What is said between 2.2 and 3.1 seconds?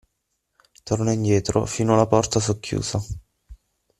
socchiusa.